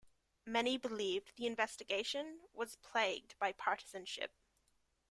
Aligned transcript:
Many 0.47 0.79
believed 0.79 1.35
the 1.35 1.45
investigation 1.45 2.39
was 2.53 2.75
plagued 2.77 3.37
by 3.37 3.51
partisanship. 3.51 4.31